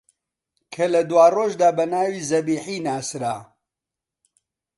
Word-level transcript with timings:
کە 0.73 0.85
لە 0.93 1.01
دواڕۆژدا 1.09 1.69
بە 1.77 1.85
ناوی 1.93 2.21
زەبیحی 2.29 2.77
ناسرا 2.87 3.35